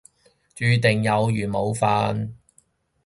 [0.55, 2.31] 注定有緣冇瞓